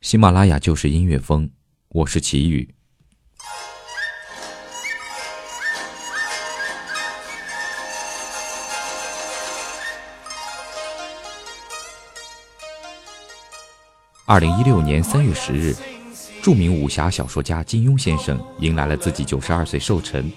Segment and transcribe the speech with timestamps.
[0.00, 1.48] 喜马拉雅就是音乐风，
[1.90, 2.66] 我是齐宇。
[14.24, 15.76] 二零一六年三月十日，
[16.42, 20.32] 著名武侠小说家金庸先生迎来了自己九十二岁寿辰。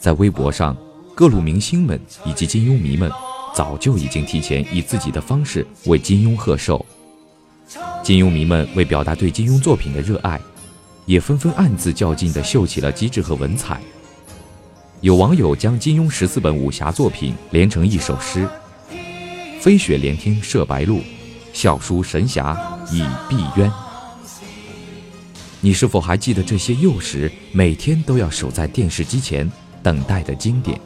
[0.00, 0.76] 在微博上，
[1.14, 3.08] 各路明星们以及金庸迷们
[3.54, 6.84] 早就已经提前以自己的方式为金庸贺寿。
[8.08, 10.40] 金庸迷们为表达对金庸作品的热爱，
[11.04, 13.82] 也纷纷暗自较劲的秀起了机智和文采。
[15.02, 18.48] 有网友将金庸十四本武侠作品连成一首诗
[19.60, 21.02] ：“飞雪连天射白鹿，
[21.52, 22.56] 笑书神侠
[22.90, 23.70] 倚碧鸳。”
[25.60, 29.46] 你是否还记得这些幼时每天都要守在电视机前
[29.82, 30.80] 等待的经典？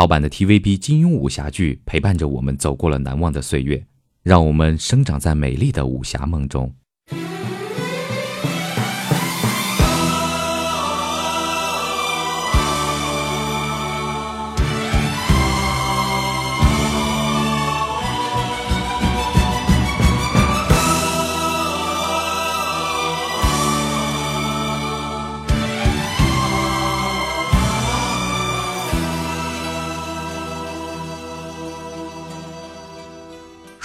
[0.05, 3.83] 老版的 TVB 金庸武侠剧陪伴着我们走过了难忘的岁月，
[4.23, 6.71] 让我们生长在美丽的武侠梦中。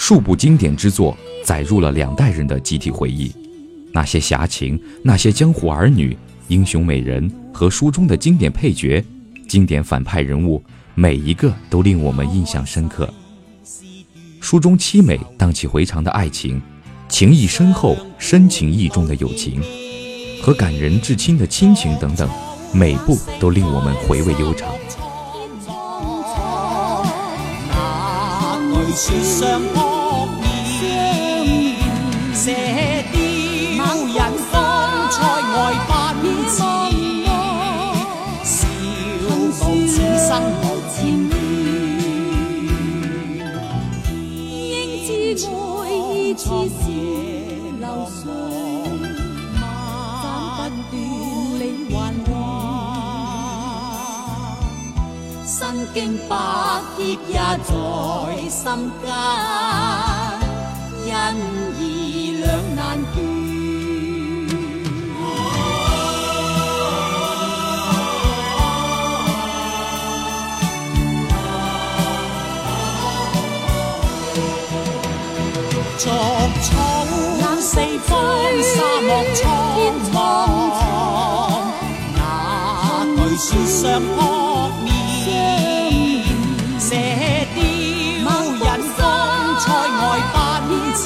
[0.09, 1.15] 数部经典之作
[1.45, 3.31] 载入了两代人的集体回忆，
[3.93, 9.05] 那些侠情、那些江湖儿女、英雄美人和书中的经典配角、
[9.47, 10.59] 经典反派人物，
[10.95, 13.07] 每一个都令我们印象深刻。
[14.41, 16.59] 书中凄美荡气回肠的爱情、
[17.07, 19.61] 情谊深厚深情意重的友情
[20.41, 22.27] 和感人至亲的亲情等等，
[22.73, 24.69] 每部都令我们回味悠长。
[45.45, 46.53] 爱意似是
[47.79, 48.31] 流水，
[50.21, 50.23] 斩
[50.89, 50.93] 不断，
[51.59, 51.61] 理
[51.93, 51.95] 还
[52.27, 52.29] 乱，
[55.47, 55.49] 身
[55.93, 55.97] 经
[56.27, 56.31] 百
[56.97, 56.99] 劫
[57.29, 57.33] 也
[57.63, 57.71] 在
[58.49, 58.63] 心
[59.01, 59.03] 间，
[61.15, 61.17] 恩
[61.79, 61.81] 义
[62.41, 62.45] 两
[62.75, 62.79] 难
[63.15, 63.38] 断。
[78.07, 79.51] 荒沙漠苍
[80.13, 81.59] 茫，
[82.15, 86.21] 哪惧雪霜扑面？
[86.79, 86.95] 射
[87.55, 87.63] 雕
[88.51, 91.03] 人风塞外，奔驰，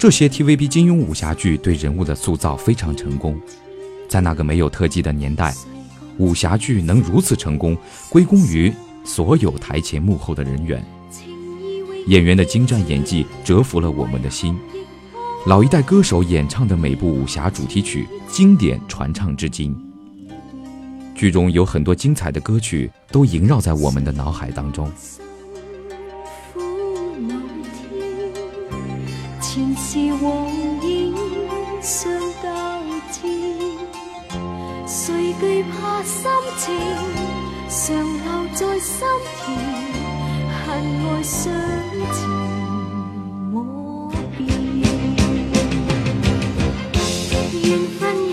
[0.00, 3.38] 这些 TVB 金庸武侠剧对人物的塑造非常成功，
[4.08, 5.54] 在那个没有特技的年代，
[6.16, 7.76] 武侠剧能如此成功，
[8.08, 8.72] 归功于
[9.04, 10.82] 所有台前幕后的人员。
[12.06, 14.58] 演员的精湛演技折服了我们的心，
[15.44, 19.76] 老一代歌手演唱的每部武侠主题曲，经典传唱至今。
[21.14, 24.90] 剧中有很多精彩的歌曲，都萦绕在我们的脑海当中。
[29.52, 30.46] 前事往
[30.86, 31.12] 影
[31.82, 32.08] 相
[32.40, 32.80] 交
[33.10, 33.26] 织，
[34.86, 36.76] 谁惧怕深情
[37.68, 39.00] 常留在心
[39.44, 39.58] 田？
[40.52, 41.52] 恨爱相
[42.12, 44.08] 情我
[44.38, 44.56] 变，
[47.60, 48.30] 缘分。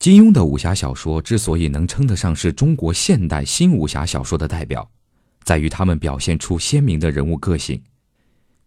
[0.00, 4.90] 金庸的武侠小说之所以能称得上是中国现代新武侠小说的代表，
[5.44, 7.82] 在于他们表现出鲜明的人物个性。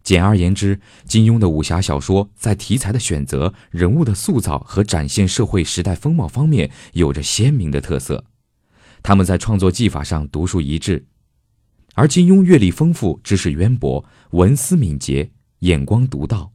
[0.04, 8.22] 简而言之，金庸的武侠小说在题材的选择、人物的塑造和展现社会时代风貌方面有着鲜明的特色。
[9.02, 11.04] 他们在创作技法上独树一帜，
[11.96, 15.28] 而金庸阅历丰富、知识渊博、文思敏捷、
[15.60, 16.53] 眼光独到。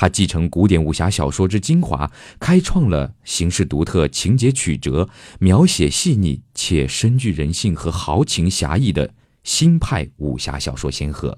[0.00, 5.08] 他继承古典武侠小说之精华，开创了形式独特、情节曲折、
[5.40, 9.12] 描写细腻且深具人性和豪情侠义的
[9.42, 11.36] 新派武侠小说先河。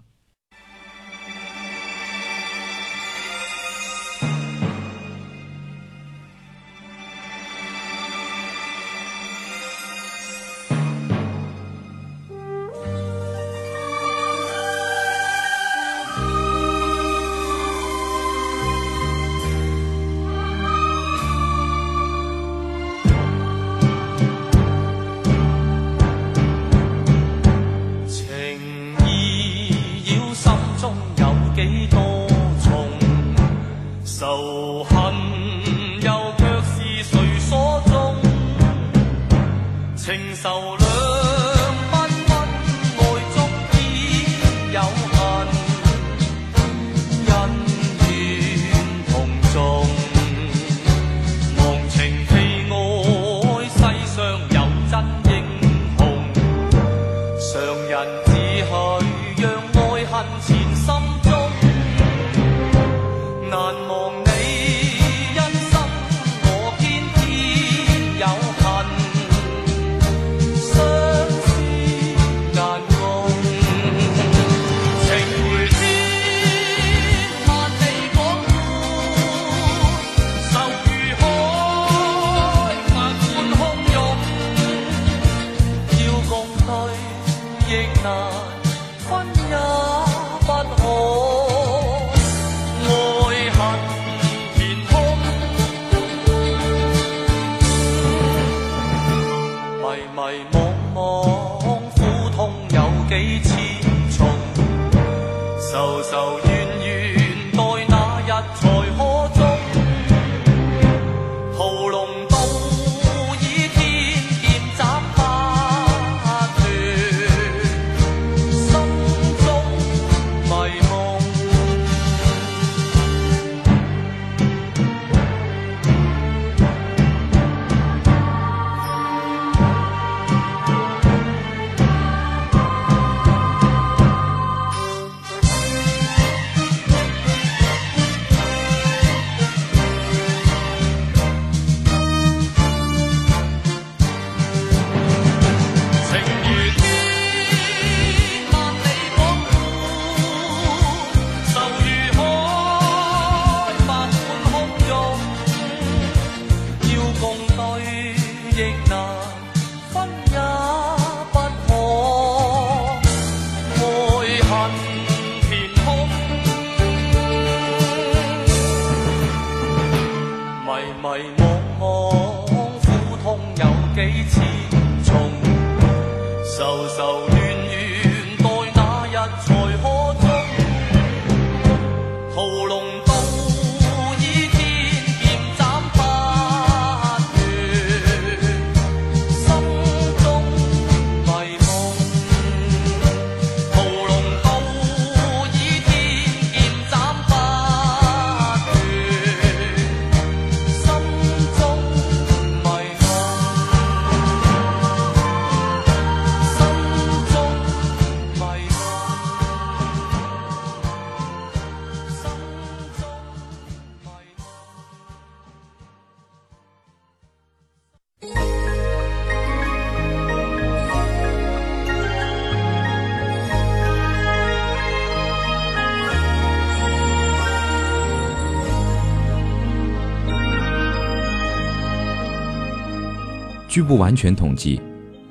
[233.81, 234.79] 据不完全统计，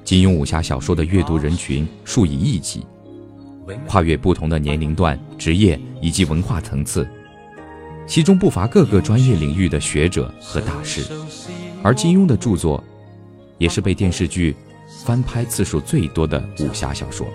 [0.03, 2.83] 金庸武侠小说的阅读人群数以亿计，
[3.85, 7.07] 跨越不同的年龄段、职业以及文化层次，
[8.07, 11.03] 其中不乏各个专业领域的学者和大师。
[11.83, 12.83] 而金庸的著作，
[13.59, 14.55] 也是被电视剧
[15.05, 17.27] 翻拍次数最多的武侠小说。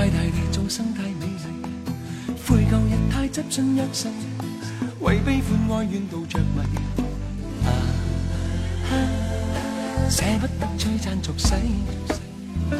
[0.00, 4.12] 怪大地，众生太美丽，悔旧日太执信一生，
[5.00, 6.62] 为悲欢哀怨度着迷。
[7.66, 7.70] 啊，
[10.08, 11.52] 舍不得璀璨俗世。
[12.76, 12.78] 啊，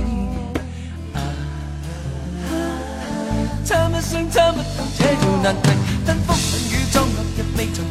[1.18, 1.20] 啊，
[3.66, 5.72] 差不相差不到这条难题，
[6.06, 7.84] 吞风吻雨葬落日未尽。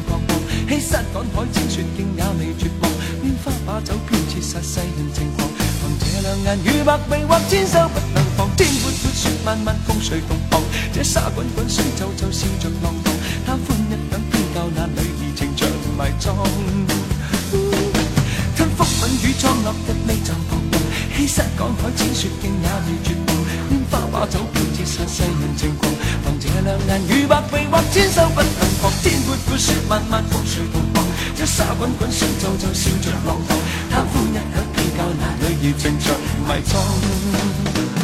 [0.71, 5.45] 欺山赶海穿雪径也未绝望，拈花把酒偏折煞世人情狂。
[5.59, 8.47] 凭这两眼与百臂或千手不能防。
[8.55, 10.61] 天阔阔雪漫漫风随浪荡，
[10.93, 13.11] 这沙滚滚水皱皱笑着浪荡。
[13.45, 16.37] 贪欢一晌偏教那女儿情长埋葬。
[18.55, 20.31] 吞风吻雨妆楼一媚妆，
[21.17, 23.35] 欺山赶海穿雪径也未绝望，
[23.67, 25.80] 拈花把酒偏折煞世人情。
[26.59, 31.05] 两难，如白费，或牵手不能放，天阔阔，说漫漫，苦，谁同往？
[31.41, 33.57] 一沙滚滚，水皱皱，笑着浪荡，
[33.89, 36.13] 贪欢一刻偏较那女儿情长
[36.47, 38.00] 埋葬。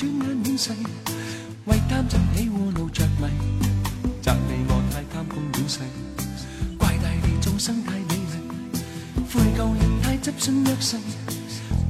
[0.00, 0.70] 转眼远逝，
[1.66, 3.28] 为贪执起胡闹着迷，
[4.22, 5.80] 责你我太贪功恋势，
[6.78, 10.96] 怪大地众生太美丽，悔旧人太执信约誓，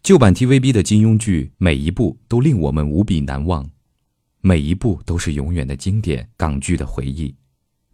[0.02, 3.68] 旧版 TVB 的金庸剧，每一部都令我们无比难忘，
[4.40, 7.34] 每一部都是永远的经典港剧的回忆。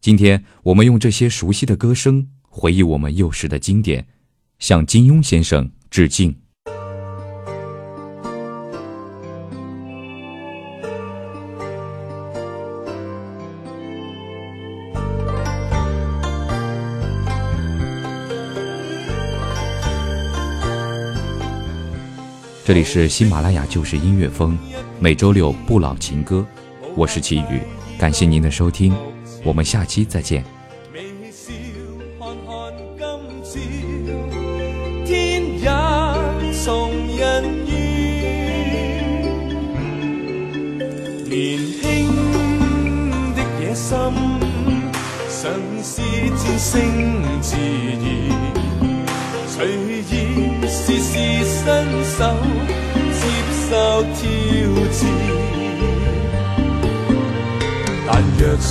[0.02, 4.04] 今天我们用这些熟悉的歌声，回忆我们幼时的经典，
[4.58, 6.34] 向金庸先生致敬。
[22.64, 24.58] 这里是喜马拉雅，就是音乐风，
[24.98, 26.44] 每周六不老情歌，
[26.96, 27.60] 我是齐宇，
[28.00, 28.92] 感谢您的收听。
[29.44, 30.61] 我们下期再见。